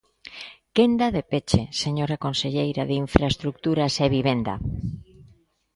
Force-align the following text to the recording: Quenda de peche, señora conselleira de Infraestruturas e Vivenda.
Quenda 0.75 1.07
de 1.15 1.23
peche, 1.31 1.61
señora 1.83 2.21
conselleira 2.25 2.83
de 2.89 2.95
Infraestruturas 3.05 3.93
e 4.03 4.05
Vivenda. 4.15 4.55